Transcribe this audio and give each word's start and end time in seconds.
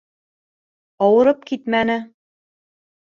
Ауырып 1.07 1.45
китмәне. 1.51 1.99